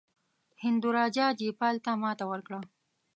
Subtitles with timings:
[0.63, 2.59] هندو راجا جیپال ته ماته ورکړه.